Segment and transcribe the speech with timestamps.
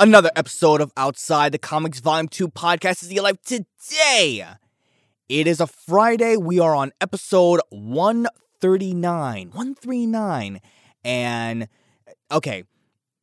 [0.00, 4.46] Another episode of Outside the Comics Volume 2 podcast is life today.
[5.28, 6.38] It is a Friday.
[6.38, 9.48] We are on episode 139.
[9.48, 10.60] 139.
[11.04, 11.68] And,
[12.32, 12.64] okay,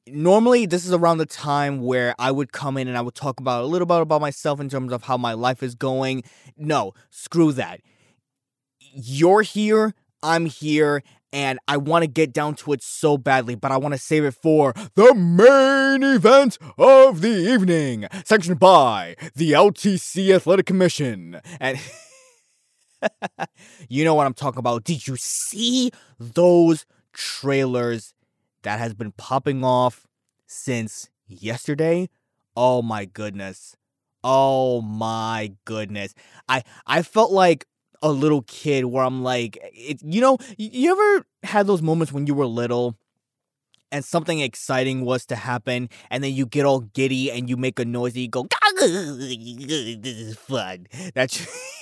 [0.05, 3.40] normally this is around the time where I would come in and I would talk
[3.40, 6.21] about a little bit about myself in terms of how my life is going.
[6.57, 7.82] No, screw that.
[8.80, 11.02] You're here, I'm here,
[11.34, 14.23] and I want to get down to it so badly, but I want to save
[14.23, 21.41] it for the main event of the evening, sanctioned by the OTC Athletic Commission.
[21.60, 21.79] And
[23.90, 24.84] you know what I'm talking about.
[24.84, 28.13] Did you see those trailers
[28.63, 30.07] that has been popping off
[30.46, 32.09] since yesterday?
[32.55, 33.76] Oh my goodness.
[34.24, 36.13] Oh my goodness.
[36.49, 37.65] I I felt like
[38.01, 42.12] a little kid where I'm like, eh, it, you know, you ever had those moments
[42.13, 42.98] when you were little
[43.91, 47.79] and something exciting was to happen, and then you get all giddy and you make
[47.79, 48.45] a noise and you go,
[48.79, 50.87] this is fun.
[51.13, 51.48] That's.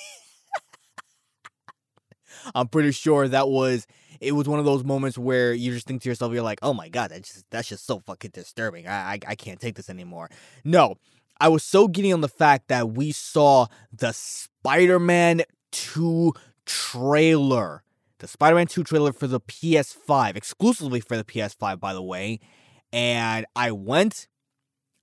[2.54, 3.88] I'm pretty sure that was
[4.22, 6.74] it was one of those moments where you just think to yourself, you're like, oh
[6.74, 8.88] my god, that's just that's just so fucking disturbing.
[8.88, 10.30] I I, I can't take this anymore.
[10.64, 10.96] No,
[11.40, 15.42] I was so giddy on the fact that we saw the Spider-Man
[15.76, 16.34] 2
[16.66, 17.84] trailer.
[18.20, 22.40] The Spider Man 2 trailer for the PS5, exclusively for the PS5, by the way.
[22.94, 24.30] And I went,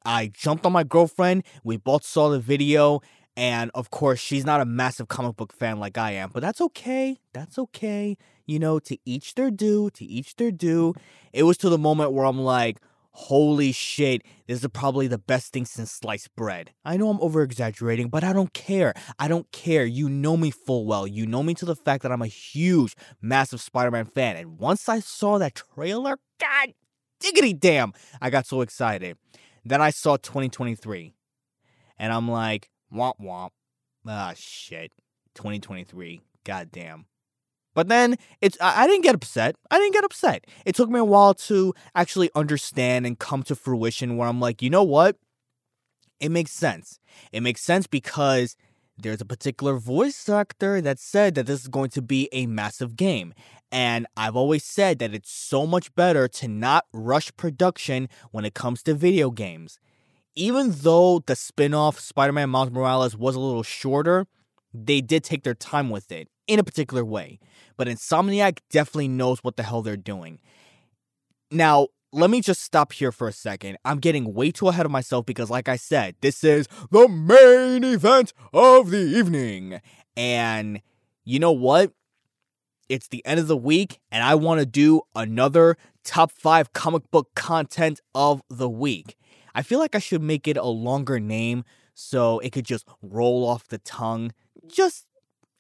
[0.05, 3.01] I jumped on my girlfriend, we both saw the video,
[3.37, 6.61] and of course, she's not a massive comic book fan like I am, but that's
[6.61, 7.19] okay.
[7.35, 8.17] That's okay.
[8.47, 10.95] You know, to each their due, to each their due.
[11.35, 12.79] It was to the moment where I'm like,
[13.13, 16.73] holy shit, this is probably the best thing since sliced bread.
[16.85, 18.95] I know I'm over exaggerating, but I don't care.
[19.19, 19.85] I don't care.
[19.85, 21.07] You know me full well.
[21.07, 24.37] You know me to the fact that I'm a huge, massive Spider Man fan.
[24.37, 26.75] And once I saw that trailer, god
[27.21, 29.17] diggity damn, I got so excited.
[29.65, 31.15] Then I saw 2023,
[31.99, 33.51] and I'm like, womp womp.
[34.07, 34.93] Ah, shit.
[35.35, 36.21] 2023.
[36.45, 37.07] God damn.
[37.75, 39.57] But then it's I, didn't get upset.
[39.71, 40.47] I didn't get upset.
[40.67, 44.63] It took me a while to actually understand and come to fruition where I'm like,
[44.63, 45.17] you know what?
[46.21, 46.99] It makes sense.
[47.33, 48.57] It makes sense because
[48.99, 52.95] there's a particular voice actor that said that this is going to be a massive
[52.95, 53.35] game.
[53.73, 58.55] And I've always said that it's so much better to not rush production when it
[58.55, 59.81] comes to video games.
[60.35, 64.27] Even though the spin off Spider Man Miles Morales was a little shorter,
[64.75, 67.39] they did take their time with it in a particular way.
[67.77, 70.41] But Insomniac definitely knows what the hell they're doing.
[71.51, 73.79] Now, let me just stop here for a second.
[73.85, 77.85] I'm getting way too ahead of myself because, like I said, this is the main
[77.85, 79.81] event of the evening.
[80.17, 80.83] And
[81.25, 81.93] you know what?
[82.89, 87.11] It's the end of the week, and I want to do another top five comic
[87.11, 89.17] book content of the week.
[89.55, 91.65] I feel like I should make it a longer name
[91.95, 94.33] so it could just roll off the tongue.
[94.67, 95.07] Just,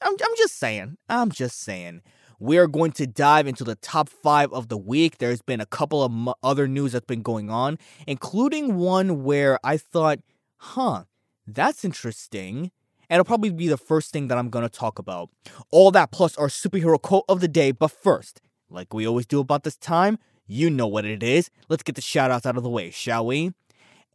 [0.04, 0.96] I'm, I'm just saying.
[1.08, 2.02] I'm just saying.
[2.38, 5.18] We are going to dive into the top five of the week.
[5.18, 9.76] There's been a couple of other news that's been going on, including one where I
[9.76, 10.18] thought,
[10.56, 11.04] huh,
[11.46, 12.72] that's interesting.
[13.08, 15.30] And it'll probably be the first thing that I'm going to talk about.
[15.70, 17.70] All that plus our superhero quote of the day.
[17.70, 21.50] But first, like we always do about this time, you know what it is.
[21.68, 23.52] Let's get the shout outs out of the way, shall we?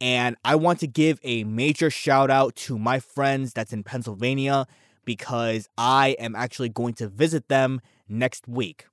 [0.01, 4.67] And I want to give a major shout out to my friends that's in Pennsylvania
[5.07, 7.79] because I am actually going to visit them
[8.09, 8.85] next week.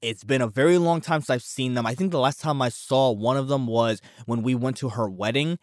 [0.00, 1.84] It's been a very long time since I've seen them.
[1.84, 4.90] I think the last time I saw one of them was when we went to
[4.90, 5.58] her wedding.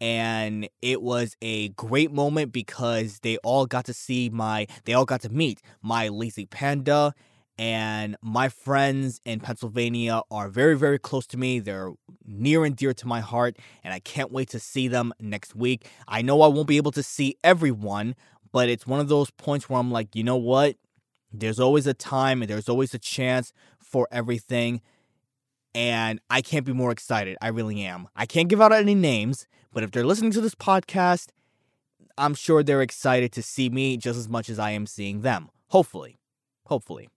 [0.00, 5.04] And it was a great moment because they all got to see my, they all
[5.04, 7.14] got to meet my lazy panda.
[7.56, 11.60] And my friends in Pennsylvania are very, very close to me.
[11.60, 11.92] They're
[12.26, 13.56] near and dear to my heart.
[13.84, 15.86] And I can't wait to see them next week.
[16.08, 18.16] I know I won't be able to see everyone,
[18.54, 20.76] but it's one of those points where I'm like, you know what?
[21.32, 24.80] There's always a time and there's always a chance for everything.
[25.74, 27.36] And I can't be more excited.
[27.42, 28.06] I really am.
[28.14, 31.30] I can't give out any names, but if they're listening to this podcast,
[32.16, 35.48] I'm sure they're excited to see me just as much as I am seeing them.
[35.70, 36.20] Hopefully.
[36.66, 37.08] Hopefully.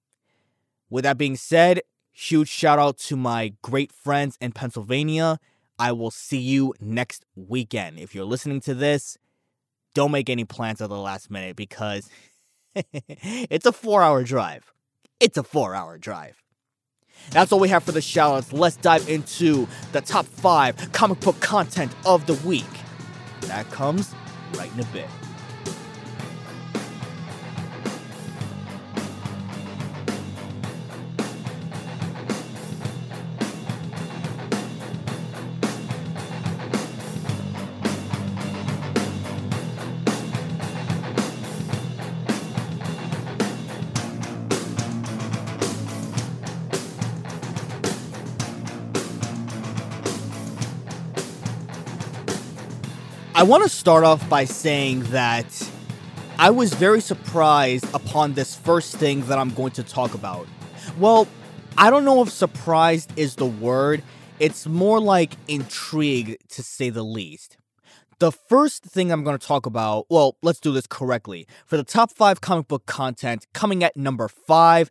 [0.89, 1.81] With that being said,
[2.11, 5.37] huge shout out to my great friends in Pennsylvania.
[5.77, 7.99] I will see you next weekend.
[7.99, 9.19] If you're listening to this,
[9.97, 12.07] don't make any plans at the last minute because
[12.75, 14.71] it's a four hour drive.
[15.19, 16.39] It's a four hour drive.
[17.31, 18.53] That's all we have for the shoutouts.
[18.53, 22.63] Let's dive into the top five comic book content of the week.
[23.41, 24.13] That comes
[24.55, 25.09] right in a bit.
[53.37, 55.45] I want to start off by saying that
[56.39, 60.47] I was very surprised upon this first thing that I'm going to talk about.
[60.97, 61.27] Well,
[61.77, 64.01] I don't know if surprised is the word,
[64.39, 67.57] it's more like intrigued to say the least.
[68.17, 71.45] The first thing I'm going to talk about, well, let's do this correctly.
[71.67, 74.89] For the top five comic book content, coming at number five,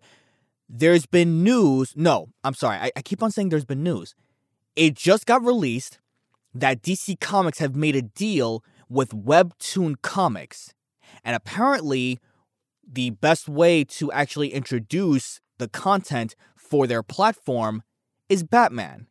[0.69, 1.95] there's been news.
[1.97, 4.15] No, I'm sorry, I, I keep on saying there's been news.
[4.77, 5.99] It just got released
[6.61, 10.75] that DC Comics have made a deal with Webtoon Comics.
[11.25, 12.19] And apparently,
[12.87, 17.83] the best way to actually introduce the content for their platform
[18.29, 19.07] is Batman.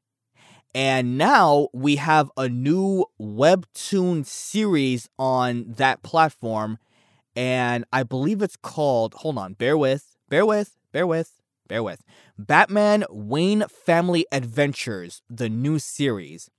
[0.73, 6.79] And now we have a new Webtoon series on that platform.
[7.35, 12.03] And I believe it's called, hold on, bear with, bear with, bear with, bear with.
[12.37, 16.49] Batman Wayne Family Adventures, the new series.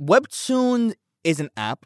[0.00, 0.94] Webtoon
[1.24, 1.84] is an app,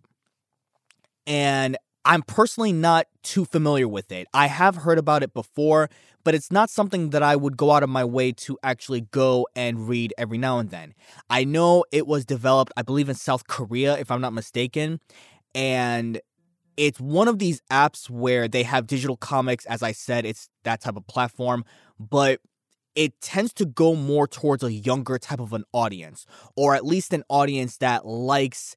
[1.26, 4.28] and I'm personally not too familiar with it.
[4.32, 5.88] I have heard about it before,
[6.22, 9.46] but it's not something that I would go out of my way to actually go
[9.56, 10.94] and read every now and then.
[11.30, 15.00] I know it was developed, I believe, in South Korea, if I'm not mistaken,
[15.54, 16.20] and
[16.76, 19.64] it's one of these apps where they have digital comics.
[19.66, 21.64] As I said, it's that type of platform,
[21.98, 22.40] but
[22.94, 26.26] it tends to go more towards a younger type of an audience,
[26.56, 28.76] or at least an audience that likes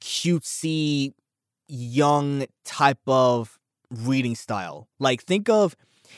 [0.00, 1.12] cutesy,
[1.68, 3.58] young type of
[3.90, 4.88] reading style.
[4.98, 5.76] Like, think of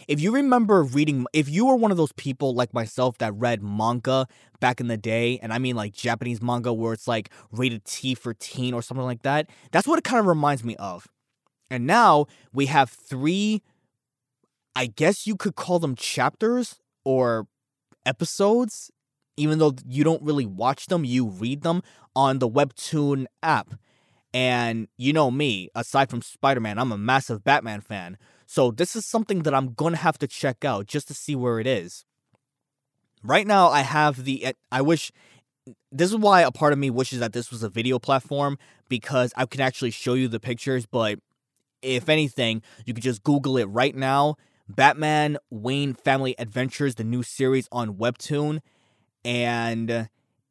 [0.09, 3.63] if you remember reading, if you were one of those people like myself that read
[3.63, 4.27] manga
[4.61, 8.15] back in the day, and I mean like Japanese manga where it's like rated T
[8.15, 11.09] for teen or something like that, that's what it kind of reminds me of.
[11.71, 13.63] And now we have three,
[14.77, 17.47] I guess you could call them chapters or
[18.07, 18.91] episodes,
[19.37, 21.83] even though you don't really watch them, you read them
[22.15, 23.75] on the Webtoon app.
[24.35, 28.17] And you know me, aside from Spider Man, I'm a massive Batman fan.
[28.47, 31.61] So this is something that I'm to have to check out just to see where
[31.61, 32.05] it is.
[33.23, 34.45] Right now, I have the.
[34.47, 35.13] Eh, I wish.
[35.93, 38.59] This is why a part of me wishes that this was a video platform
[38.89, 40.87] because I can actually show you the pictures.
[40.87, 41.21] But
[41.83, 44.37] if anything, you could just Google it right now
[44.69, 48.61] Batman Wayne Family Adventures, the new series on Webtoon,
[49.25, 50.09] and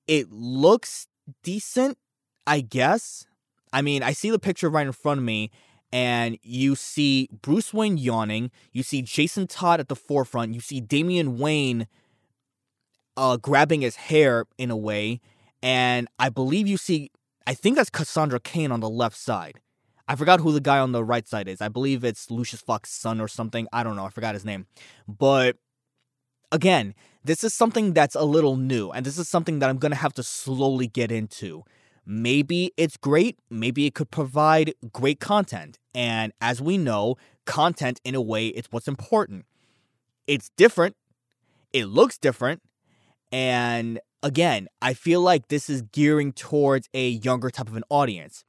[0.07, 1.07] it looks
[1.43, 1.97] decent,
[2.45, 3.25] I guess.
[3.73, 5.51] I mean, I see the picture right in front of me,
[5.91, 10.81] and you see Bruce Wayne yawning, you see Jason Todd at the forefront, you see
[10.81, 11.87] Damian Wayne
[13.17, 15.21] uh, grabbing his hair in a way,
[15.63, 17.11] and I believe you see,
[17.47, 19.59] I think that's Cassandra Cain on the left side.
[20.11, 21.61] I forgot who the guy on the right side is.
[21.61, 23.69] I believe it's Lucius Fox's son or something.
[23.71, 24.03] I don't know.
[24.03, 24.65] I forgot his name.
[25.07, 25.55] But
[26.51, 29.93] again, this is something that's a little new, and this is something that I'm going
[29.93, 31.63] to have to slowly get into.
[32.05, 33.39] Maybe it's great.
[33.49, 35.79] Maybe it could provide great content.
[35.95, 37.15] And as we know,
[37.45, 39.45] content in a way it's what's important.
[40.27, 40.97] It's different.
[41.71, 42.61] It looks different.
[43.31, 48.43] And again, I feel like this is gearing towards a younger type of an audience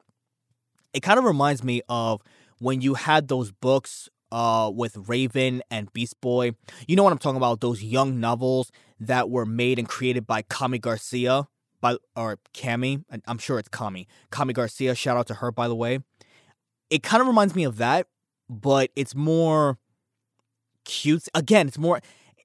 [0.92, 2.22] it kind of reminds me of
[2.58, 6.52] when you had those books uh, with Raven and Beast Boy.
[6.88, 7.60] You know what I'm talking about?
[7.60, 11.48] Those young novels that were made and created by Kami Garcia,
[11.80, 13.04] by or Cami.
[13.26, 14.08] I'm sure it's Kami.
[14.30, 14.94] Kami Garcia.
[14.94, 15.98] Shout out to her, by the way.
[16.88, 18.06] It kind of reminds me of that,
[18.48, 19.78] but it's more
[20.84, 21.28] cute.
[21.34, 22.00] Again, it's more.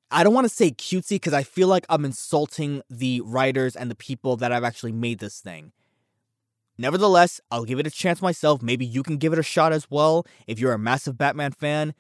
[0.10, 3.92] I don't want to say cutesy because I feel like I'm insulting the writers and
[3.92, 5.74] the people that have actually made this thing.
[6.78, 8.62] Nevertheless, I'll give it a chance myself.
[8.62, 11.94] Maybe you can give it a shot as well if you're a massive Batman fan.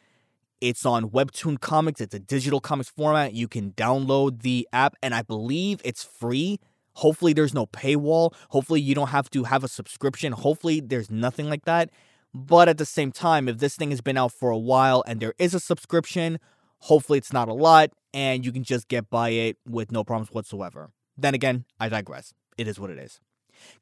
[0.62, 2.02] It's on Webtoon Comics.
[2.02, 3.34] It's a digital comics format.
[3.34, 6.60] You can download the app, and I believe it's free.
[6.94, 8.34] Hopefully, there's no paywall.
[8.50, 10.32] Hopefully, you don't have to have a subscription.
[10.32, 11.92] Hopefully, there's nothing like that.
[12.34, 15.20] But at the same time, if this thing has been out for a while and
[15.20, 16.40] there is a subscription,
[16.80, 20.32] hopefully, it's not a lot, and you can just get by it with no problems
[20.32, 20.90] whatsoever.
[21.16, 22.34] Then again, I digress.
[22.58, 23.20] It is what it is.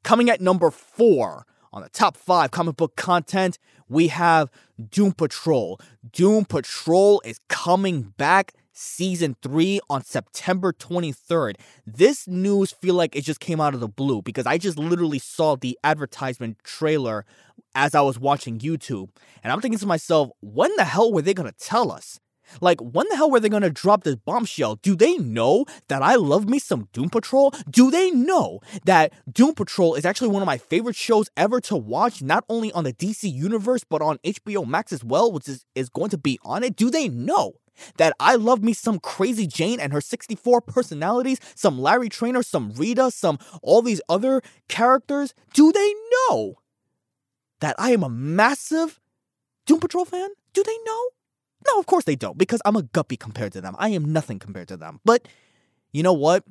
[0.02, 4.50] Coming at number four on the top five comic book content, we have
[4.90, 5.80] Doom Patrol.
[6.10, 11.54] Doom Patrol is coming back season 3 on September 23rd.
[11.86, 15.18] This news feel like it just came out of the blue because I just literally
[15.18, 17.24] saw the advertisement trailer
[17.74, 19.08] as I was watching YouTube
[19.42, 22.20] and I'm thinking to myself, when the hell were they going to tell us?
[22.60, 24.76] Like, when the hell were they gonna drop this bombshell?
[24.76, 27.52] Do they know that I love me some Doom Patrol?
[27.70, 31.76] Do they know that Doom Patrol is actually one of my favorite shows ever to
[31.76, 35.64] watch, not only on the DC Universe, but on HBO Max as well, which is,
[35.74, 36.76] is going to be on it?
[36.76, 37.54] Do they know?
[37.98, 42.72] That I love me some crazy Jane and her 64 personalities, some Larry Trainor, some
[42.72, 45.34] Rita, some all these other characters.
[45.52, 45.94] Do they
[46.30, 46.54] know
[47.60, 48.98] that I am a massive
[49.66, 50.30] Doom Patrol fan?
[50.52, 51.08] Do they know?
[51.66, 53.74] No, of course they don't, because I'm a guppy compared to them.
[53.78, 55.00] I am nothing compared to them.
[55.04, 55.26] But
[55.92, 56.44] you know what?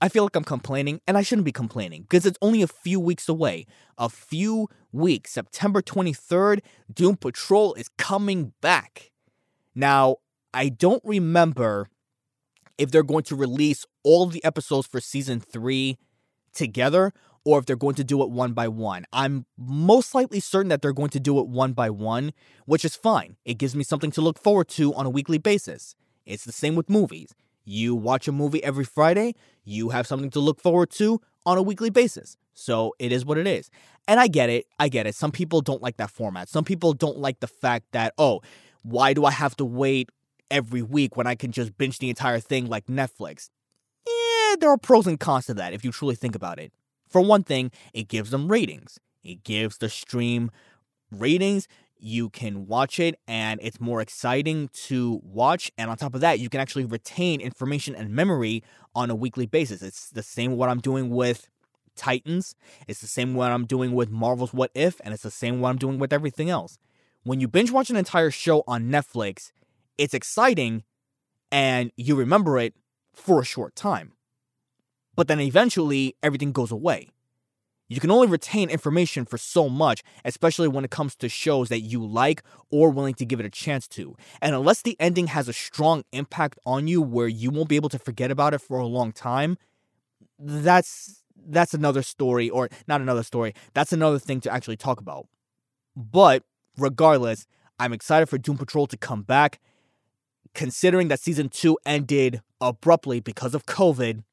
[0.00, 3.00] I feel like I'm complaining, and I shouldn't be complaining because it's only a few
[3.00, 3.66] weeks away.
[3.96, 5.32] A few weeks.
[5.32, 6.60] September 23rd,
[6.92, 9.10] Doom Patrol is coming back.
[9.74, 10.16] Now,
[10.52, 11.88] I don't remember
[12.78, 15.98] if they're going to release all the episodes for season three
[16.52, 17.12] together
[17.46, 19.06] or if they're going to do it one by one.
[19.12, 22.32] I'm most likely certain that they're going to do it one by one,
[22.64, 23.36] which is fine.
[23.44, 25.94] It gives me something to look forward to on a weekly basis.
[26.26, 27.36] It's the same with movies.
[27.64, 31.62] You watch a movie every Friday, you have something to look forward to on a
[31.62, 32.36] weekly basis.
[32.52, 33.70] So it is what it is.
[34.08, 34.66] And I get it.
[34.80, 35.14] I get it.
[35.14, 36.48] Some people don't like that format.
[36.48, 38.40] Some people don't like the fact that, oh,
[38.82, 40.10] why do I have to wait
[40.50, 43.50] every week when I can just binge the entire thing like Netflix?
[44.04, 46.72] Yeah, there are pros and cons to that if you truly think about it.
[47.08, 48.98] For one thing, it gives them ratings.
[49.22, 50.50] It gives the stream
[51.10, 51.68] ratings.
[51.98, 55.72] You can watch it and it's more exciting to watch.
[55.78, 58.62] And on top of that, you can actually retain information and memory
[58.94, 59.82] on a weekly basis.
[59.82, 61.48] It's the same what I'm doing with
[61.96, 62.54] Titans.
[62.86, 65.70] It's the same what I'm doing with Marvel's What If, and it's the same what
[65.70, 66.78] I'm doing with everything else.
[67.24, 69.50] When you binge watch an entire show on Netflix,
[69.98, 70.84] it's exciting
[71.50, 72.74] and you remember it
[73.14, 74.12] for a short time
[75.16, 77.08] but then eventually everything goes away.
[77.88, 81.80] You can only retain information for so much, especially when it comes to shows that
[81.80, 84.16] you like or willing to give it a chance to.
[84.42, 87.88] And unless the ending has a strong impact on you where you won't be able
[87.90, 89.56] to forget about it for a long time,
[90.38, 93.54] that's that's another story or not another story.
[93.72, 95.28] That's another thing to actually talk about.
[95.94, 96.42] But
[96.76, 97.46] regardless,
[97.78, 99.60] I'm excited for Doom Patrol to come back
[100.54, 104.24] considering that season 2 ended abruptly because of COVID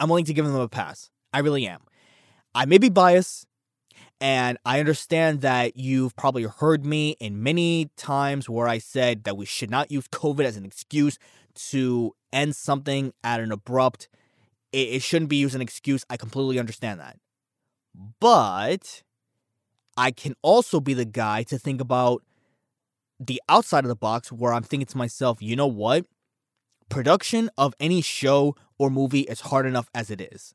[0.00, 1.10] I'm willing to give them a pass.
[1.32, 1.80] I really am.
[2.54, 3.46] I may be biased,
[4.20, 9.36] and I understand that you've probably heard me in many times where I said that
[9.36, 11.18] we should not use COVID as an excuse
[11.70, 14.08] to end something at an abrupt.
[14.72, 16.04] It, shouldn't be used as an excuse.
[16.10, 17.18] I completely understand that.
[18.18, 19.02] But
[19.96, 22.22] I can also be the guy to think about
[23.20, 26.06] the outside of the box where I'm thinking to myself, you know what?
[26.88, 30.54] Production of any show or movie is hard enough as it is.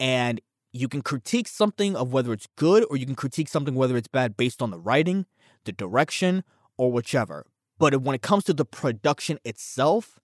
[0.00, 0.40] And
[0.72, 4.08] you can critique something of whether it's good or you can critique something whether it's
[4.08, 5.26] bad based on the writing,
[5.64, 6.44] the direction,
[6.76, 7.46] or whichever.
[7.78, 10.18] But when it comes to the production itself,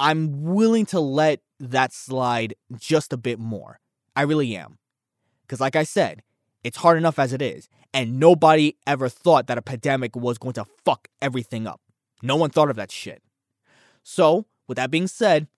[0.00, 3.80] I'm willing to let that slide just a bit more.
[4.16, 4.78] I really am.
[5.42, 6.22] Because, like I said,
[6.62, 7.68] it's hard enough as it is.
[7.92, 11.80] And nobody ever thought that a pandemic was going to fuck everything up.
[12.22, 13.22] No one thought of that shit.
[14.10, 15.48] So, with that being said,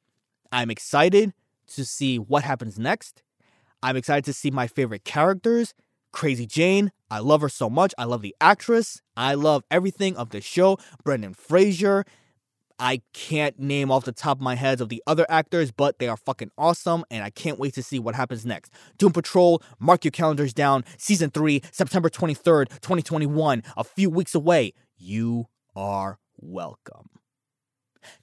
[0.50, 1.34] I'm excited
[1.68, 3.22] to see what happens next.
[3.80, 5.72] I'm excited to see my favorite characters.
[6.12, 7.94] Crazy Jane, I love her so much.
[7.96, 9.02] I love the actress.
[9.16, 10.78] I love everything of the show.
[11.04, 12.04] Brendan Fraser.
[12.80, 16.08] I can't name off the top of my head of the other actors, but they
[16.08, 18.72] are fucking awesome, and I can't wait to see what happens next.
[18.98, 20.84] Doom Patrol, mark your calendars down.
[20.98, 24.72] Season 3, September 23rd, 2021, a few weeks away.
[24.96, 27.19] You are welcome.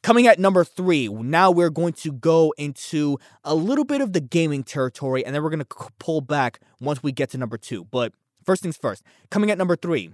[0.01, 4.19] Coming at number three, now we're going to go into a little bit of the
[4.19, 7.85] gaming territory and then we're going to pull back once we get to number two.
[7.85, 10.11] But first things first, coming at number three,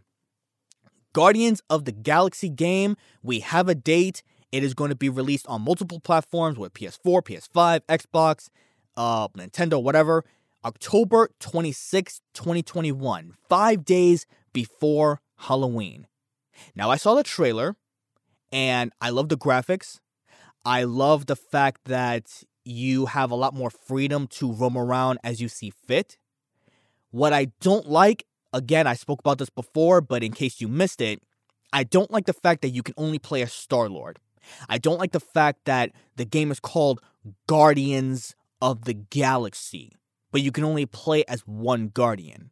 [1.14, 2.98] Guardians of the Galaxy game.
[3.22, 4.24] We have a date.
[4.52, 8.50] It is going to be released on multiple platforms with PS4, PS5, Xbox,
[8.98, 10.26] uh, Nintendo, whatever.
[10.66, 16.08] October 26, 2021, five days before Halloween.
[16.76, 17.76] Now, I saw the trailer
[18.54, 20.00] and I love the graphics.
[20.64, 25.42] I love the fact that you have a lot more freedom to roam around as
[25.42, 26.18] you see fit.
[27.12, 31.02] What I don't like, again, I spoke about this before, but in case you missed
[31.02, 31.22] it,
[31.74, 34.20] I don't like the fact that you can only play as Star Lord.
[34.70, 37.02] I don't like the fact that the game is called
[37.48, 39.94] Guardians of the galaxy,
[40.32, 42.52] but you can only play as one guardian.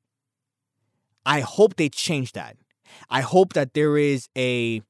[1.25, 2.57] I hope they change that.
[3.09, 4.81] I hope that there is a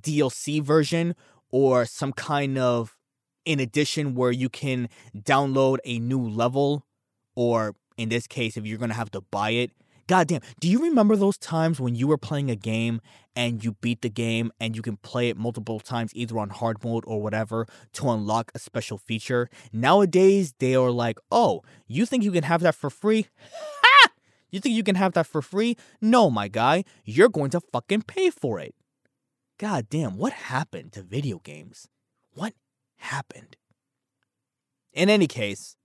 [0.00, 1.14] DLC version
[1.50, 2.96] or some kind of
[3.44, 6.86] in addition where you can download a new level?
[7.36, 9.70] Or in this case if you're going to have to buy it.
[10.06, 13.00] Goddamn do you remember those times when you were playing a game
[13.34, 16.84] and you beat the game and you can play it multiple times either on hard
[16.84, 19.48] mode or whatever to unlock a special feature?
[19.72, 23.28] Nowadays they are like oh you think you can have that for free?
[24.50, 25.76] You think you can have that for free?
[26.00, 26.84] No my guy.
[27.04, 28.72] You're going to fucking pay for it
[29.58, 31.88] god damn what happened to video games
[32.34, 32.52] what
[32.96, 33.56] happened.
[34.92, 35.76] In any case,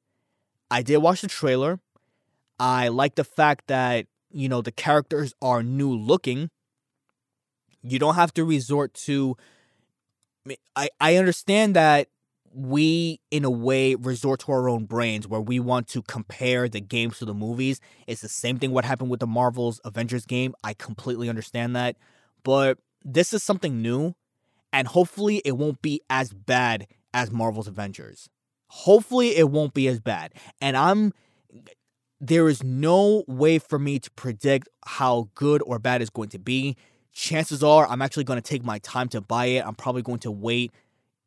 [0.69, 1.79] I did watch the trailer.
[2.59, 6.49] I like the fact that, you know, the characters are new looking.
[7.81, 9.37] You don't have to resort to.
[10.75, 12.07] I, I understand that
[12.53, 16.81] we, in a way, resort to our own brains where we want to compare the
[16.81, 17.79] games to the movies.
[18.07, 20.55] It's the same thing what happened with the Marvel's Avengers game.
[20.63, 21.97] I completely understand that.
[22.43, 24.15] But this is something new,
[24.71, 28.29] and hopefully it won't be as bad as Marvel's Avengers.
[28.67, 30.33] Hopefully, it won't be as bad.
[30.61, 31.13] And I'm.
[32.21, 36.39] There is no way for me to predict how good or bad it's going to
[36.39, 36.75] be.
[37.13, 39.65] Chances are, I'm actually going to take my time to buy it.
[39.65, 40.73] I'm probably going to wait,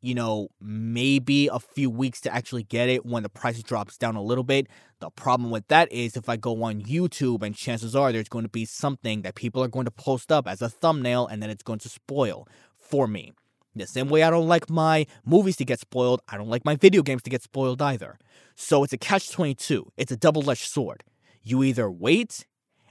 [0.03, 4.17] you know, maybe a few weeks to actually get it when the price drops down
[4.17, 4.67] a little bit.
[4.99, 8.43] The problem with that is if I go on YouTube, and chances are there's going
[8.43, 11.49] to be something that people are going to post up as a thumbnail, and then
[11.49, 12.45] it's going to spoil
[12.75, 13.31] for me.
[13.75, 16.75] The same way I don't like my movies to get spoiled, I don't like my
[16.75, 18.19] video games to get spoiled either.
[18.55, 19.89] So it's a catch 22.
[19.95, 21.05] It's a double edged sword.
[21.41, 22.45] You either wait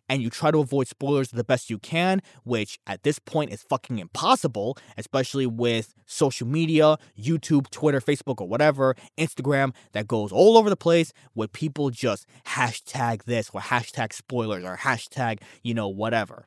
[0.08, 3.62] and you try to avoid spoilers the best you can, which at this point is
[3.62, 10.56] fucking impossible, especially with social media, YouTube, Twitter, Facebook, or whatever, Instagram that goes all
[10.56, 15.88] over the place with people just hashtag this or hashtag spoilers or hashtag, you know,
[15.88, 16.46] whatever.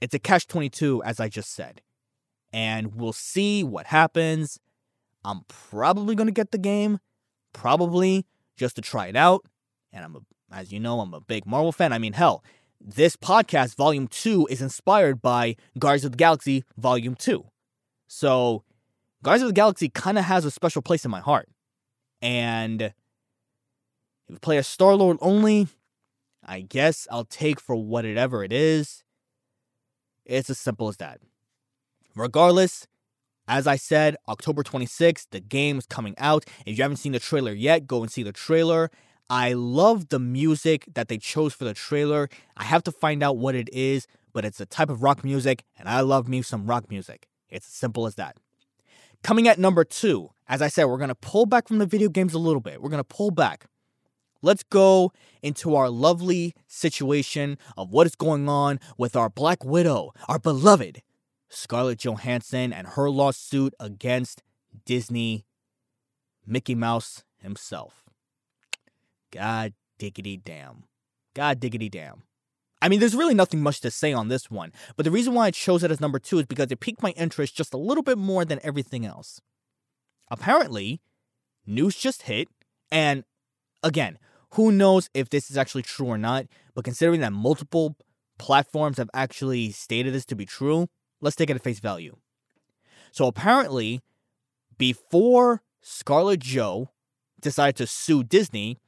[0.00, 1.82] It's a catch 22, as I just said
[2.52, 4.58] and we'll see what happens.
[5.24, 6.98] I'm probably going to get the game,
[7.52, 9.44] probably just to try it out.
[9.92, 11.92] And I'm, as you know, I'm a big Marvel fan.
[11.92, 12.42] I mean, hell,
[12.80, 17.44] this podcast, Volume 2, is inspired by Guardians of the Galaxy Volume 2.
[18.06, 18.64] So,
[19.22, 21.48] Guardians of the Galaxy kind of has a special place in my heart.
[22.22, 22.92] And if
[24.28, 25.68] you play a Star Lord only,
[26.44, 29.04] I guess I'll take for whatever it is.
[30.24, 31.20] It's as simple as that.
[32.14, 32.86] Regardless,
[33.46, 36.44] as I said, October 26th, the game is coming out.
[36.66, 38.90] If you haven't seen the trailer yet, go and see the trailer.
[39.30, 42.28] I love the music that they chose for the trailer.
[42.56, 45.64] I have to find out what it is, but it's a type of rock music,
[45.78, 47.28] and I love me some rock music.
[47.50, 48.36] It's as simple as that.
[49.22, 52.08] Coming at number two, as I said, we're going to pull back from the video
[52.08, 52.80] games a little bit.
[52.80, 53.66] We're going to pull back.
[54.40, 55.12] Let's go
[55.42, 61.02] into our lovely situation of what is going on with our Black Widow, our beloved
[61.48, 64.42] Scarlett Johansson and her lawsuit against
[64.84, 65.44] Disney,
[66.46, 68.07] Mickey Mouse himself.
[69.32, 70.84] God diggity damn.
[71.34, 72.22] God diggity damn.
[72.80, 75.46] I mean, there's really nothing much to say on this one, but the reason why
[75.46, 78.04] I chose it as number two is because it piqued my interest just a little
[78.04, 79.40] bit more than everything else.
[80.30, 81.00] Apparently,
[81.66, 82.48] news just hit,
[82.92, 83.24] and
[83.82, 84.18] again,
[84.52, 87.96] who knows if this is actually true or not, but considering that multiple
[88.38, 90.86] platforms have actually stated this to be true,
[91.20, 92.16] let's take it at face value.
[93.10, 94.00] So apparently,
[94.76, 96.90] before Scarlett Jo
[97.40, 98.78] decided to sue Disney,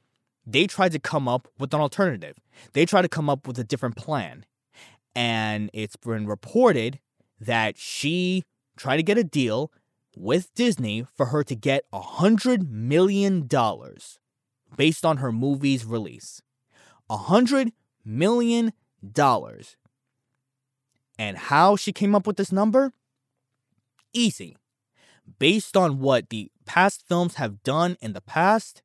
[0.45, 2.37] they tried to come up with an alternative.
[2.73, 4.45] They tried to come up with a different plan.
[5.15, 6.99] And it's been reported
[7.39, 8.43] that she
[8.77, 9.71] tried to get a deal
[10.15, 13.49] with Disney for her to get a $100 million
[14.75, 16.41] based on her movie's release.
[17.09, 17.71] A $100
[18.05, 18.73] million
[21.17, 22.93] and how she came up with this number?
[24.13, 24.57] Easy.
[25.37, 28.81] Based on what the past films have done in the past,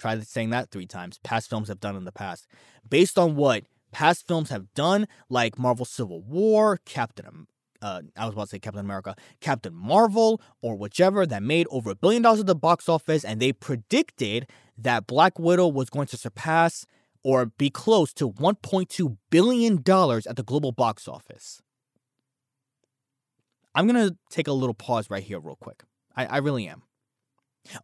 [0.00, 1.18] try saying that three times.
[1.22, 2.46] Past films have done in the past.
[2.88, 7.46] Based on what past films have done, like Marvel Civil War, Captain
[7.82, 11.90] uh, I was about to say Captain America, Captain Marvel, or whichever that made over
[11.90, 16.06] a billion dollars at the box office, and they predicted that Black Widow was going
[16.08, 16.86] to surpass
[17.22, 21.62] or be close to $1.2 billion at the global box office.
[23.74, 25.82] I'm going to take a little pause right here, real quick.
[26.16, 26.82] I, I really am.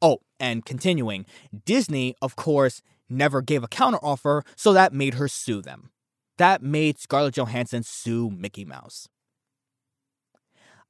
[0.00, 1.26] Oh, and continuing,
[1.64, 5.90] Disney, of course, never gave a counteroffer, so that made her sue them.
[6.38, 9.08] That made Scarlett Johansson sue Mickey Mouse.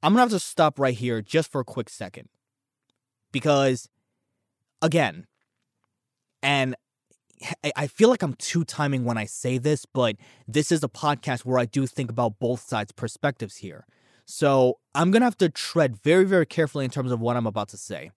[0.03, 2.29] I'm gonna have to stop right here just for a quick second.
[3.33, 3.89] Because
[4.83, 5.27] again,
[6.43, 6.77] and
[7.77, 10.17] I feel like I'm two timing when I say this, but
[10.49, 13.87] this is a podcast where I do think about both sides' perspectives here.
[14.25, 17.69] So I'm to have to tread very, very carefully in terms of what I'm about
[17.71, 18.11] to say.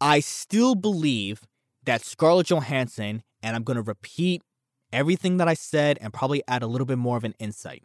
[0.00, 1.42] I still believe
[1.84, 4.42] that Scarlett Johansson, and I'm going to repeat
[4.92, 7.82] everything that I said and probably add a little bit more of an insight.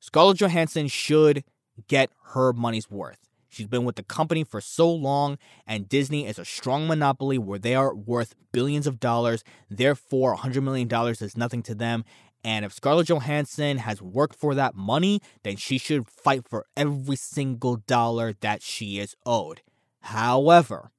[0.00, 1.44] Scarlett Johansson should
[1.86, 3.18] get her money's worth.
[3.48, 7.58] She's been with the company for so long, and Disney is a strong monopoly where
[7.58, 9.42] they are worth billions of dollars.
[9.70, 12.04] Therefore, $100 million is nothing to them.
[12.44, 17.16] And if Scarlett Johansson has worked for that money, then she should fight for every
[17.16, 19.62] single dollar that she is owed.
[20.02, 20.90] However,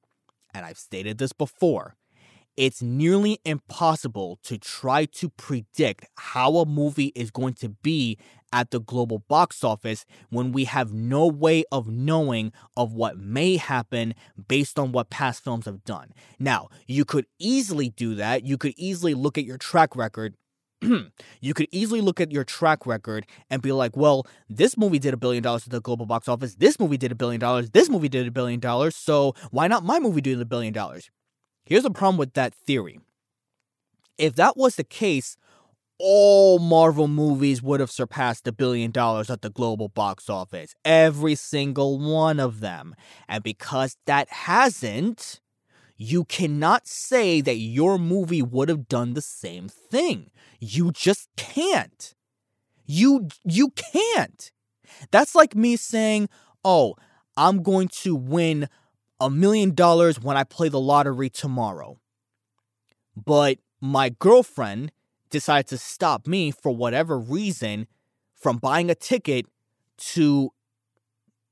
[0.54, 1.96] and I've stated this before,
[2.56, 8.18] it's nearly impossible to try to predict how a movie is going to be
[8.52, 13.56] at the global box office when we have no way of knowing of what may
[13.56, 14.14] happen
[14.48, 16.10] based on what past films have done.
[16.38, 18.44] Now, you could easily do that.
[18.44, 20.34] You could easily look at your track record
[21.40, 25.14] you could easily look at your track record and be like, well, this movie did
[25.14, 26.54] a billion dollars at the global box office.
[26.54, 27.70] This movie did a billion dollars.
[27.70, 28.96] This movie did a billion dollars.
[28.96, 31.10] So why not my movie do a billion dollars?
[31.64, 33.00] Here's the problem with that theory.
[34.18, 35.36] If that was the case,
[35.98, 40.74] all Marvel movies would have surpassed a billion dollars at the global box office.
[40.84, 42.94] Every single one of them.
[43.28, 45.40] And because that hasn't,
[46.02, 50.30] you cannot say that your movie would have done the same thing.
[50.58, 52.14] You just can't.
[52.86, 54.50] You you can't.
[55.10, 56.30] That's like me saying,
[56.64, 56.96] "Oh,
[57.36, 58.68] I'm going to win
[59.20, 62.00] a million dollars when I play the lottery tomorrow.
[63.16, 64.92] But my girlfriend
[65.30, 67.86] decided to stop me for whatever reason
[68.34, 69.46] from buying a ticket
[69.98, 70.52] to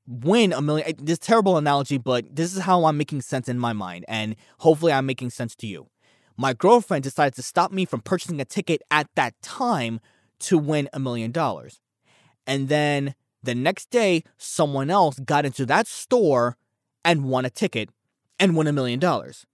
[0.09, 0.95] win a million.
[0.99, 4.91] This terrible analogy, but this is how I'm making sense in my mind, and hopefully
[4.91, 5.87] I'm making sense to you.
[6.35, 9.99] My girlfriend decided to stop me from purchasing a ticket at that time
[10.39, 11.79] to win a million dollars.
[12.47, 16.57] And then the next day, someone else got into that store
[17.05, 17.89] and won a ticket
[18.39, 19.45] and won a million dollars.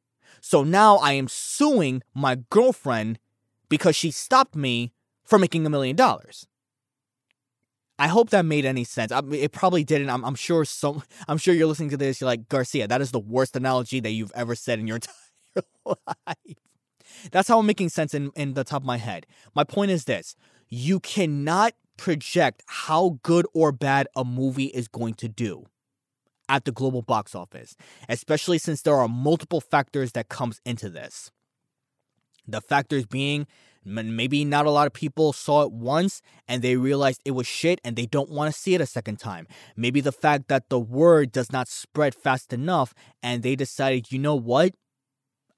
[0.41, 3.20] So now I am suing my girlfriend
[3.68, 6.48] because she stopped me from making a million dollars.
[7.97, 9.12] I hope that made any sense.
[9.12, 10.10] I mean, it probably didn't.
[10.10, 11.01] I'm, I'm, sure some.
[11.27, 12.19] I'm sure you're listening to this.
[12.19, 12.88] You're like Garcia.
[12.88, 14.97] That is the worst analogy that you've ever said in your
[15.55, 15.95] entire
[16.27, 16.58] life.
[17.31, 19.25] That's how I'm making sense in, in the top of my head.
[19.55, 20.36] My point is this:
[20.67, 25.65] you cannot project how good or bad a movie is going to do
[26.49, 27.75] at the global box office,
[28.10, 31.31] especially since there are multiple factors that comes into this.
[32.47, 33.47] The factors being
[33.86, 37.80] maybe not a lot of people saw it once and they realized it was shit
[37.84, 39.48] and they don't want to see it a second time.
[39.76, 44.19] Maybe the fact that the word does not spread fast enough and they decided, you
[44.19, 44.74] know what?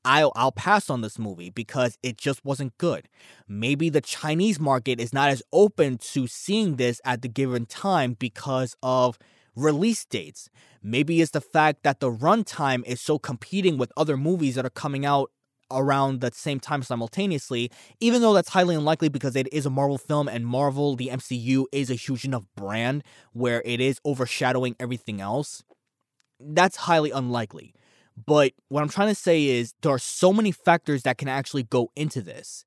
[0.03, 3.09] I'll, I'll pass on this movie because it just wasn't good.
[3.47, 8.15] Maybe the Chinese market is not as open to seeing this at the given time
[8.17, 9.17] because of
[9.55, 10.49] release dates.
[10.81, 14.69] Maybe it's the fact that the runtime is so competing with other movies that are
[14.69, 15.31] coming out
[15.71, 19.97] around the same time simultaneously, even though that's highly unlikely because it is a Marvel
[19.97, 23.03] film and Marvel, the MCU, is a huge enough brand
[23.33, 25.63] where it is overshadowing everything else.
[26.39, 27.73] That's highly unlikely.
[28.25, 31.63] But what I'm trying to say is there are so many factors that can actually
[31.63, 32.65] go into this.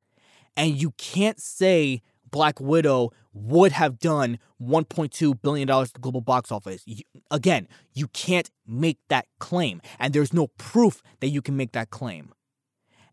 [0.56, 6.20] And you can't say Black Widow would have done 1.2 billion dollars at the global
[6.20, 6.82] box office.
[6.86, 11.72] You, again, you can't make that claim, and there's no proof that you can make
[11.72, 12.32] that claim.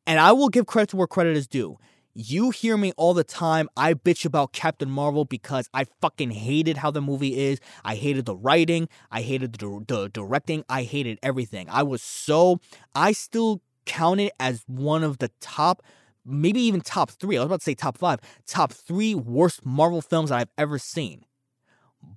[0.07, 1.77] And I will give credit to where credit is due.
[2.15, 3.69] You hear me all the time.
[3.77, 7.59] I bitch about Captain Marvel because I fucking hated how the movie is.
[7.83, 8.89] I hated the writing.
[9.11, 10.63] I hated the, the directing.
[10.67, 11.67] I hated everything.
[11.69, 12.59] I was so.
[12.95, 15.83] I still count it as one of the top
[16.27, 17.37] maybe even top three.
[17.37, 20.77] I was about to say top five, top three worst Marvel films that I've ever
[20.77, 21.23] seen.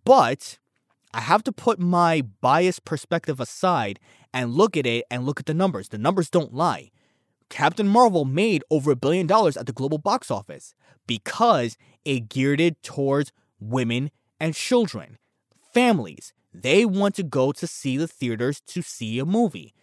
[0.05, 0.59] But
[1.14, 4.00] I have to put my biased perspective aside
[4.35, 5.88] and look at it and look at the numbers.
[5.88, 6.90] The numbers don't lie.
[7.51, 10.75] Captain Marvel made over a billion dollars at the global box office
[11.07, 15.19] because it geared it towards women and children,
[15.73, 16.33] families.
[16.55, 19.75] They want to go to see the theaters to see a movie.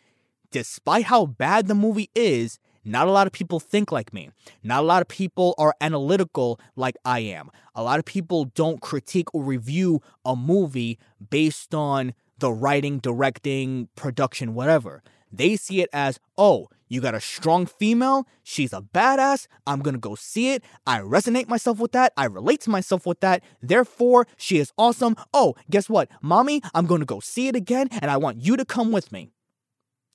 [0.49, 4.29] Despite how bad the movie is, not a lot of people think like me.
[4.63, 7.51] Not a lot of people are analytical like I am.
[7.75, 10.97] A lot of people don't critique or review a movie
[11.29, 15.03] based on the writing, directing, production, whatever.
[15.31, 19.97] They see it as, oh, you got a strong female, she's a badass, I'm gonna
[19.97, 20.63] go see it.
[20.85, 25.15] I resonate myself with that, I relate to myself with that, therefore, she is awesome.
[25.33, 26.09] Oh, guess what?
[26.21, 29.31] Mommy, I'm gonna go see it again, and I want you to come with me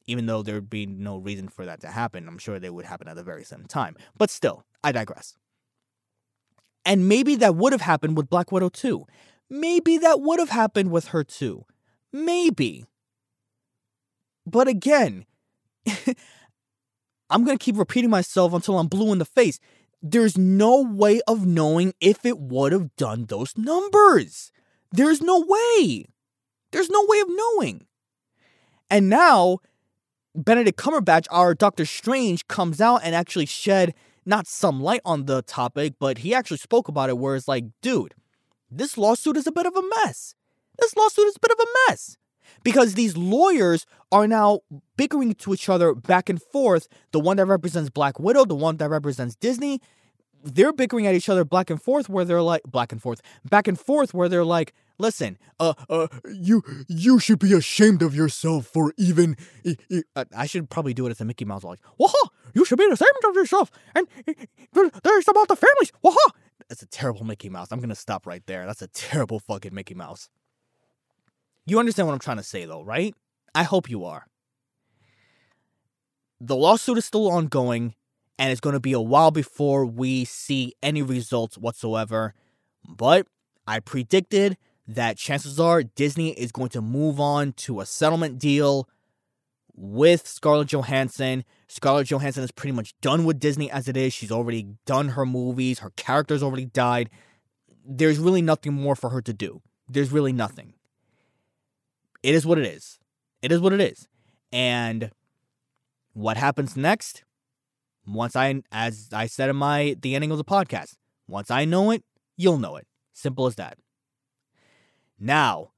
[0.06, 2.26] even though there'd be no reason for that to happen.
[2.26, 3.96] I'm sure they would happen at the very same time.
[4.16, 5.36] But still, I digress.
[6.84, 9.06] And maybe that would have happened with Black Widow too.
[9.48, 11.64] Maybe that would have happened with her too.
[12.12, 12.86] Maybe.
[14.46, 15.26] But again,
[17.30, 19.58] I'm going to keep repeating myself until I'm blue in the face.
[20.02, 24.50] There's no way of knowing if it would have done those numbers.
[24.90, 26.06] There's no way.
[26.72, 27.86] There's no way of knowing.
[28.90, 29.58] And now,
[30.34, 33.94] Benedict Cumberbatch, our Doctor Strange, comes out and actually shed
[34.26, 37.64] not some light on the topic, but he actually spoke about it where it's like,
[37.80, 38.14] dude,
[38.70, 40.34] this lawsuit is a bit of a mess.
[40.78, 42.16] This lawsuit is a bit of a mess.
[42.62, 44.60] Because these lawyers are now
[44.96, 46.88] bickering to each other back and forth.
[47.12, 49.80] The one that represents Black Widow, the one that represents Disney,
[50.44, 53.68] they're bickering at each other back and forth where they're like back and forth, back
[53.68, 58.66] and forth where they're like, listen, uh, uh, you you should be ashamed of yourself
[58.66, 59.36] for even.
[60.16, 62.84] Uh, I should probably do it as a Mickey Mouse like, waha, you should be
[62.84, 64.06] ashamed of yourself, and
[64.72, 66.18] there's about the families, waha.
[66.68, 67.68] That's a terrible Mickey Mouse.
[67.70, 68.66] I'm gonna stop right there.
[68.66, 70.28] That's a terrible fucking Mickey Mouse.
[71.64, 73.14] You understand what I'm trying to say, though, right?
[73.54, 74.26] I hope you are.
[76.40, 77.94] The lawsuit is still ongoing,
[78.38, 82.34] and it's going to be a while before we see any results whatsoever.
[82.88, 83.28] But
[83.66, 84.56] I predicted
[84.88, 88.88] that chances are Disney is going to move on to a settlement deal
[89.74, 91.44] with Scarlett Johansson.
[91.68, 94.12] Scarlett Johansson is pretty much done with Disney as it is.
[94.12, 97.08] She's already done her movies, her character's already died.
[97.84, 99.62] There's really nothing more for her to do.
[99.88, 100.74] There's really nothing
[102.22, 102.98] it is what it is.
[103.42, 104.06] It is what it is.
[104.52, 105.10] And
[106.12, 107.24] what happens next?
[108.06, 110.94] Once I, as I said in my the ending of the podcast,
[111.28, 112.04] once I know it,
[112.36, 112.86] you'll know it.
[113.12, 113.78] Simple as that.
[115.18, 115.70] Now,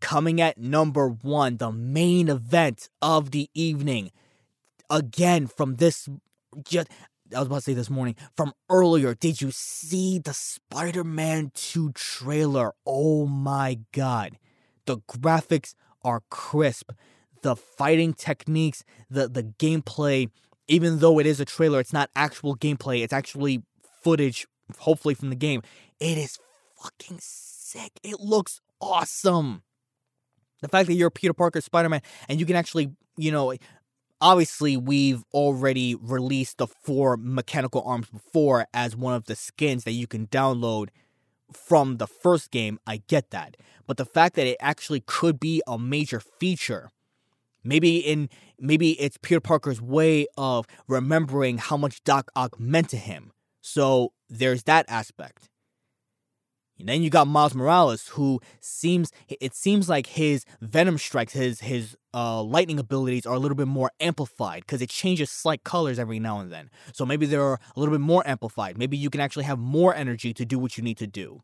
[0.00, 4.10] coming at number one, the main event of the evening.
[4.90, 6.08] Again, from this,
[6.64, 6.88] just
[7.34, 11.52] I was about to say this morning, from earlier, did you see the Spider Man
[11.54, 12.72] 2 trailer?
[12.86, 14.38] Oh my god.
[14.86, 16.90] The graphics are crisp.
[17.42, 20.30] The fighting techniques, the the gameplay,
[20.66, 23.02] even though it is a trailer, it's not actual gameplay.
[23.02, 23.62] It's actually
[24.02, 24.46] footage,
[24.78, 25.62] hopefully from the game.
[26.00, 26.38] It is
[26.82, 27.92] fucking sick.
[28.02, 29.62] It looks awesome.
[30.60, 33.54] The fact that you're Peter Parker Spider Man and you can actually, you know,
[34.20, 39.92] obviously we've already released the four mechanical arms before as one of the skins that
[39.92, 40.88] you can download
[41.52, 43.56] from the first game, I get that.
[43.86, 46.90] But the fact that it actually could be a major feature,
[47.64, 52.96] maybe in maybe it's Peter Parker's way of remembering how much Doc Ock meant to
[52.96, 53.32] him.
[53.60, 55.48] So there's that aspect.
[56.78, 61.60] And then you got Miles Morales, who seems it seems like his Venom strikes, his
[61.60, 65.98] his uh, lightning abilities are a little bit more amplified because it changes slight colors
[65.98, 66.70] every now and then.
[66.92, 68.78] So maybe they're a little bit more amplified.
[68.78, 71.42] Maybe you can actually have more energy to do what you need to do.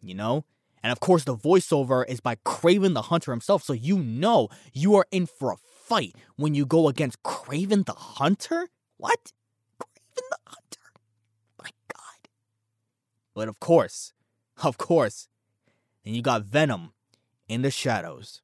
[0.00, 0.44] You know?
[0.82, 4.94] And of course, the voiceover is by Kraven the Hunter himself, so you know you
[4.94, 8.68] are in for a fight when you go against Kraven the Hunter.
[8.96, 9.32] What?
[9.80, 10.92] Kraven the Hunter?
[11.60, 12.28] My God.
[13.34, 14.12] But of course,
[14.62, 15.28] of course.
[16.04, 16.92] And you got Venom
[17.48, 18.40] in the shadows.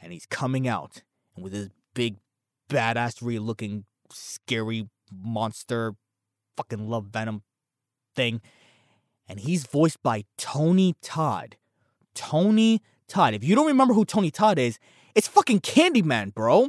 [0.00, 1.02] And he's coming out
[1.34, 2.16] and with his big,
[2.68, 5.94] badassery looking, scary monster,
[6.56, 7.42] fucking love Venom
[8.14, 8.40] thing.
[9.28, 11.56] And he's voiced by Tony Todd.
[12.14, 13.34] Tony Todd.
[13.34, 14.78] If you don't remember who Tony Todd is,
[15.14, 16.68] it's fucking Candyman, bro.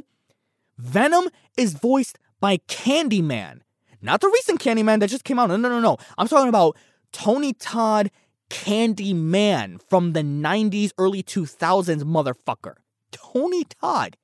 [0.76, 3.60] Venom is voiced by Candyman.
[4.00, 5.48] Not the recent Candyman that just came out.
[5.48, 5.98] No, no, no, no.
[6.16, 6.76] I'm talking about
[7.12, 8.10] Tony Todd
[8.50, 12.74] Candyman from the 90s, early 2000s, motherfucker.
[13.10, 14.16] Tony Todd.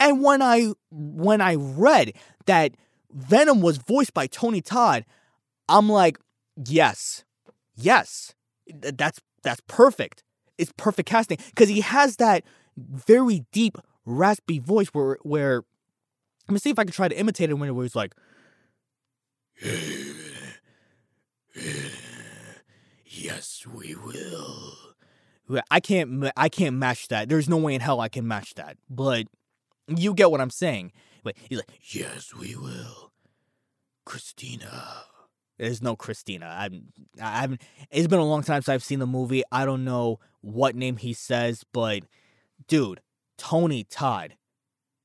[0.00, 2.12] And when I when I read
[2.46, 2.72] that
[3.12, 5.04] Venom was voiced by Tony Todd,
[5.68, 6.18] I'm like,
[6.56, 7.24] yes,
[7.76, 8.34] yes,
[8.66, 10.24] that's that's perfect.
[10.58, 12.44] It's perfect casting because he has that
[12.76, 15.62] very deep, raspy voice where where.
[16.48, 18.14] Let me see if I can try to imitate it when it was like.
[23.14, 24.74] Yes, we will.
[25.70, 27.28] I can't I can't match that.
[27.28, 28.76] There's no way in hell I can match that.
[28.88, 29.26] But
[29.88, 30.92] you get what I'm saying.
[31.24, 33.12] But he's like, "Yes, we will."
[34.04, 35.04] Christina.
[35.58, 36.46] There's no Christina.
[36.58, 39.42] I'm I haven't it's been a long time since I've seen the movie.
[39.52, 42.04] I don't know what name he says, but
[42.66, 43.00] dude,
[43.38, 44.36] Tony Todd.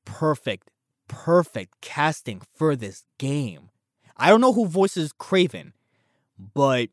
[0.04, 0.70] Perfect,
[1.06, 3.68] perfect casting for this game.
[4.16, 5.72] I don't know who voices Kraven,
[6.38, 6.88] but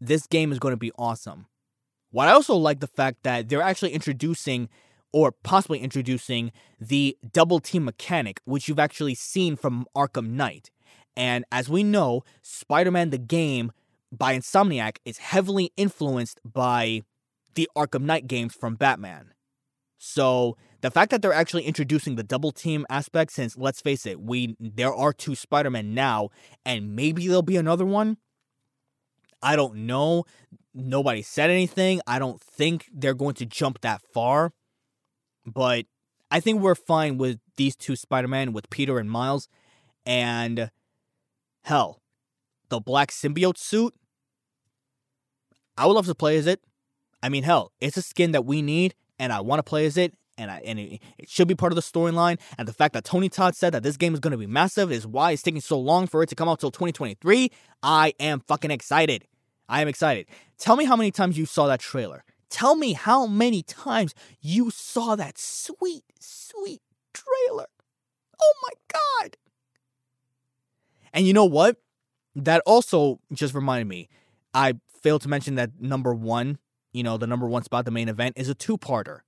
[0.00, 1.46] this game is going to be awesome.
[2.10, 4.68] What I also like the fact that they're actually introducing
[5.12, 10.70] or possibly introducing the double team mechanic, which you've actually seen from Arkham Knight.
[11.16, 13.72] And as we know, Spider Man the game
[14.12, 17.02] by Insomniac is heavily influenced by
[17.54, 19.32] the Arkham Knight games from Batman.
[19.98, 24.20] So the fact that they're actually introducing the double team aspect, since let's face it,
[24.20, 26.28] we there are two Spider-Man now,
[26.64, 28.16] and maybe there'll be another one.
[29.42, 30.24] I don't know.
[30.74, 32.00] Nobody said anything.
[32.06, 34.52] I don't think they're going to jump that far.
[35.46, 35.86] But
[36.30, 39.48] I think we're fine with these two Spider-Man with Peter and Miles.
[40.04, 40.70] And
[41.62, 42.02] hell,
[42.68, 43.94] the black symbiote suit.
[45.76, 46.60] I would love to play as it.
[47.22, 49.96] I mean, hell, it's a skin that we need, and I want to play as
[49.96, 52.38] it, and I, and it, it should be part of the storyline.
[52.56, 54.90] And the fact that Tony Todd said that this game is going to be massive
[54.90, 57.50] is why it's taking so long for it to come out till 2023.
[57.82, 59.26] I am fucking excited.
[59.68, 60.26] I am excited.
[60.58, 62.24] Tell me how many times you saw that trailer.
[62.48, 66.80] Tell me how many times you saw that sweet, sweet
[67.12, 67.66] trailer.
[68.40, 69.36] Oh my god.
[71.12, 71.76] And you know what?
[72.34, 74.08] That also just reminded me.
[74.54, 76.58] I failed to mention that number one,
[76.92, 79.20] you know, the number one spot, the main event, is a two parter.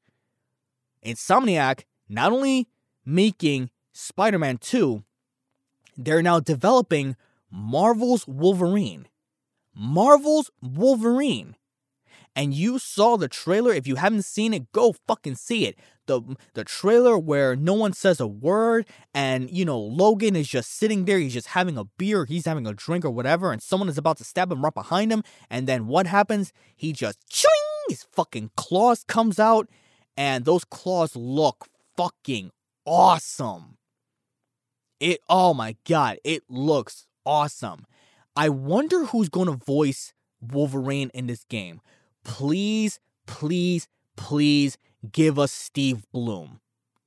[1.04, 2.68] Insomniac not only
[3.04, 5.02] making Spider Man 2,
[5.96, 7.16] they're now developing
[7.50, 9.06] Marvel's Wolverine.
[9.74, 11.56] Marvel's Wolverine.
[12.36, 13.72] And you saw the trailer.
[13.72, 15.76] If you haven't seen it, go fucking see it.
[16.06, 16.22] The
[16.54, 21.04] the trailer where no one says a word and you know Logan is just sitting
[21.04, 23.98] there, he's just having a beer, he's having a drink or whatever, and someone is
[23.98, 26.52] about to stab him right behind him, and then what happens?
[26.74, 27.50] He just ching,
[27.88, 29.68] his fucking claws comes out
[30.20, 32.50] and those claws look fucking
[32.84, 33.78] awesome.
[35.00, 37.86] It oh my god, it looks awesome.
[38.36, 41.80] I wonder who's going to voice Wolverine in this game.
[42.22, 44.76] Please, please, please
[45.10, 46.60] give us Steve Blum.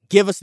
[0.09, 0.41] Give us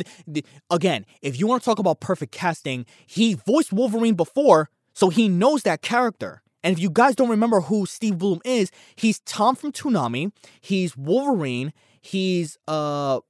[0.71, 5.29] again, if you want to talk about perfect casting, he voiced Wolverine before, so he
[5.29, 6.41] knows that character.
[6.63, 10.31] And if you guys don't remember who Steve Blum is, he's Tom from Toonami,
[10.61, 13.21] he's Wolverine, He's uh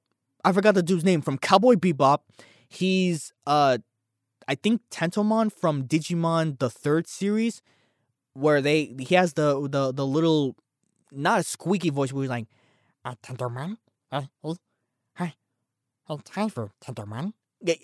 [0.43, 2.19] I forgot the dude's name from Cowboy Bebop.
[2.67, 3.79] He's uh
[4.47, 7.61] I think Tentomon from Digimon the third series,
[8.33, 10.55] where they he has the the the little
[11.11, 12.47] not a squeaky voice, but he's like,
[13.03, 13.77] uh, Tentomon,
[14.11, 14.23] uh,
[15.15, 15.35] hi,
[16.09, 17.33] oh, time for Tentomon.
[17.61, 17.75] Yeah,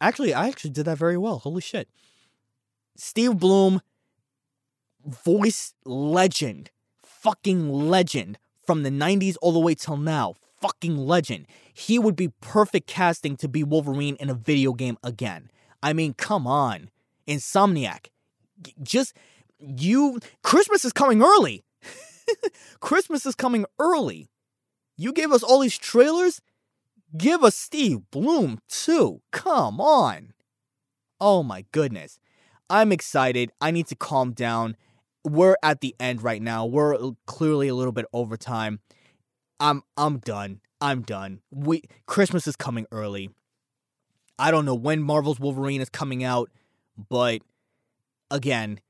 [0.00, 1.38] actually, I actually did that very well.
[1.38, 1.88] Holy shit!
[2.96, 3.80] Steve Blum,
[5.04, 6.70] voice legend,
[7.02, 10.34] fucking legend from the 90s all the way till now.
[10.60, 11.46] Fucking legend.
[11.72, 15.50] He would be perfect casting to be Wolverine in a video game again.
[15.82, 16.90] I mean, come on.
[17.28, 18.06] Insomniac.
[18.82, 19.14] Just
[19.58, 21.64] you Christmas is coming early.
[22.80, 24.30] Christmas is coming early.
[24.96, 26.40] You gave us all these trailers?
[27.16, 29.20] Give us Steve Blum too.
[29.32, 30.32] Come on.
[31.20, 32.18] Oh my goodness.
[32.70, 33.52] I'm excited.
[33.60, 34.76] I need to calm down
[35.24, 36.66] we're at the end right now.
[36.66, 38.80] We're clearly a little bit over time.
[39.58, 40.60] I'm I'm done.
[40.80, 41.40] I'm done.
[41.50, 43.30] We Christmas is coming early.
[44.38, 46.50] I don't know when Marvel's Wolverine is coming out,
[47.08, 47.42] but
[48.30, 48.80] again,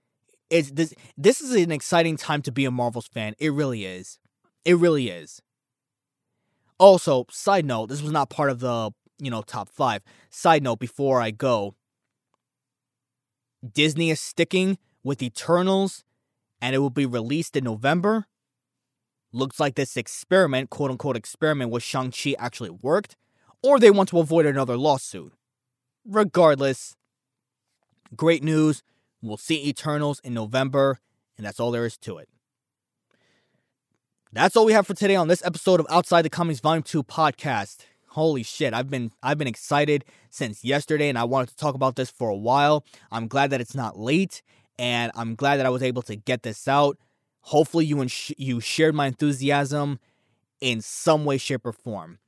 [0.50, 3.34] it's this this is an exciting time to be a Marvel's fan.
[3.38, 4.18] It really is.
[4.64, 5.40] It really is.
[6.78, 10.02] Also, side note, this was not part of the, you know, top 5.
[10.30, 11.76] Side note before I go,
[13.72, 16.02] Disney is sticking with Eternals
[16.64, 18.24] and it will be released in November.
[19.32, 23.16] Looks like this experiment, quote unquote experiment with Shang-Chi actually worked,
[23.62, 25.34] or they want to avoid another lawsuit.
[26.06, 26.96] Regardless,
[28.16, 28.82] great news.
[29.20, 31.00] We'll see Eternals in November,
[31.36, 32.30] and that's all there is to it.
[34.32, 37.02] That's all we have for today on this episode of Outside the Comics Volume 2
[37.02, 37.84] podcast.
[38.08, 41.96] Holy shit, I've been I've been excited since yesterday and I wanted to talk about
[41.96, 42.86] this for a while.
[43.12, 44.40] I'm glad that it's not late
[44.78, 46.98] and I'm glad that I was able to get this out.
[47.42, 49.98] Hopefully, you ins- you shared my enthusiasm
[50.60, 52.18] in some way, shape, or form.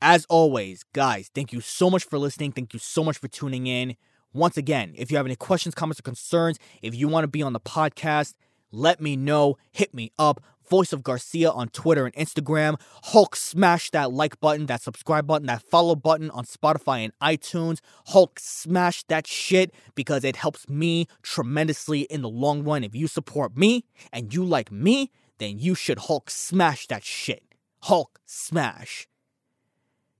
[0.00, 2.52] As always, guys, thank you so much for listening.
[2.52, 3.96] Thank you so much for tuning in.
[4.32, 7.42] Once again, if you have any questions, comments, or concerns, if you want to be
[7.42, 8.34] on the podcast,
[8.70, 9.56] let me know.
[9.72, 10.42] Hit me up.
[10.68, 12.80] Voice of Garcia on Twitter and Instagram.
[13.04, 17.80] Hulk, smash that like button, that subscribe button, that follow button on Spotify and iTunes.
[18.08, 22.84] Hulk, smash that shit because it helps me tremendously in the long run.
[22.84, 27.42] If you support me and you like me, then you should Hulk smash that shit.
[27.82, 29.08] Hulk smash.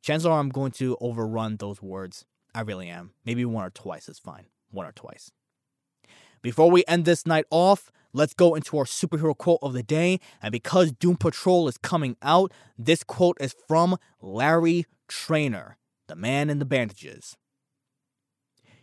[0.02, 2.26] Chances are I'm going to overrun those words.
[2.54, 3.12] I really am.
[3.24, 4.46] Maybe one or twice is fine.
[4.70, 5.30] One or twice.
[6.44, 10.20] Before we end this night off, let's go into our superhero quote of the day.
[10.42, 16.50] And because Doom Patrol is coming out, this quote is from Larry Trainor, the man
[16.50, 17.38] in the bandages.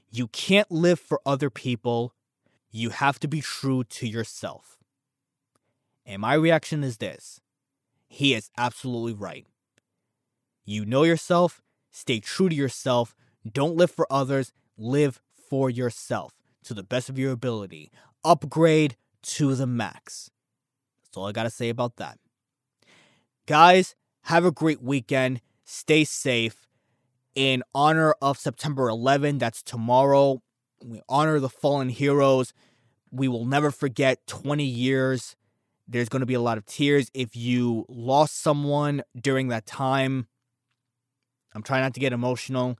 [0.10, 2.16] You can't live for other people,
[2.72, 4.80] you have to be true to yourself.
[6.04, 7.42] And my reaction is this
[8.08, 9.46] he is absolutely right.
[10.66, 13.14] You know yourself, stay true to yourself,
[13.48, 17.92] don't live for others, live for yourself to the best of your ability.
[18.24, 20.32] Upgrade to the max.
[21.04, 22.18] That's all I got to say about that.
[23.48, 25.42] Guys, have a great weekend.
[25.66, 26.68] Stay safe.
[27.36, 30.42] In honor of September 11, that's tomorrow,
[30.84, 32.54] we honor the fallen heroes.
[33.12, 35.36] We will never forget 20 years.
[35.88, 37.10] There's going to be a lot of tears.
[37.14, 40.28] If you lost someone during that time,
[41.54, 42.78] I'm trying not to get emotional.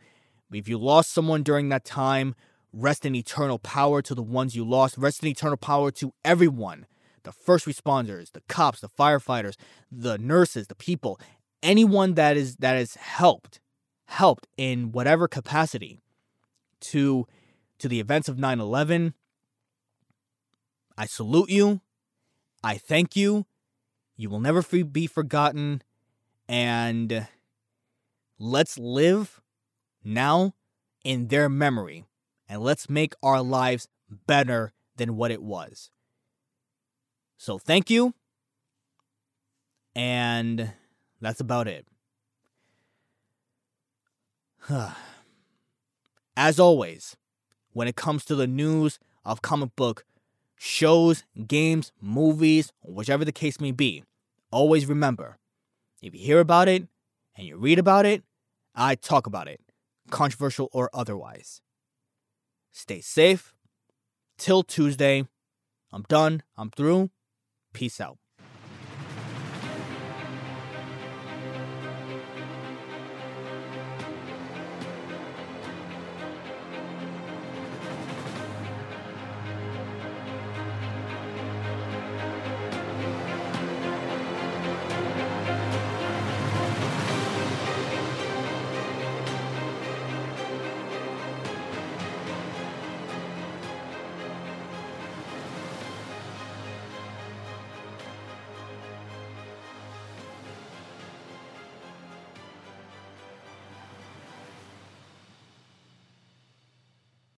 [0.52, 2.36] If you lost someone during that time,
[2.74, 4.98] rest in eternal power to the ones you lost.
[4.98, 6.86] Rest in eternal power to everyone
[7.24, 9.56] the first responders, the cops, the firefighters,
[9.92, 11.20] the nurses, the people,
[11.62, 13.60] anyone that is that has helped
[14.06, 16.02] helped in whatever capacity
[16.80, 17.26] to
[17.80, 19.14] to the events of 9/11.
[20.98, 21.82] I salute you.
[22.64, 23.46] I thank you.
[24.16, 25.82] You will never be forgotten
[26.48, 27.28] and
[28.38, 29.42] let's live
[30.04, 30.54] now
[31.04, 32.06] in their memory
[32.52, 33.88] and let's make our lives
[34.28, 35.90] better than what it was.
[37.38, 38.14] So thank you.
[39.96, 40.74] And
[41.22, 41.88] that's about it.
[46.36, 47.16] As always,
[47.72, 50.04] when it comes to the news of comic book
[50.58, 54.04] shows, games, movies, whichever the case may be,
[54.52, 55.38] always remember
[56.02, 56.86] if you hear about it
[57.38, 58.24] and you read about it,
[58.76, 59.62] I talk about it,
[60.10, 61.62] controversial or otherwise.
[62.72, 63.54] Stay safe.
[64.38, 65.28] Till Tuesday.
[65.92, 66.44] I'm done.
[66.58, 67.10] I'm through.
[67.74, 68.18] Peace out.